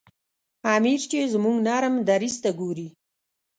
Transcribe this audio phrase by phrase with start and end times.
[0.75, 2.87] امیر چې زموږ نرم دریځ ته ګوري.